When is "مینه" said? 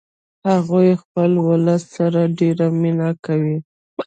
2.81-3.09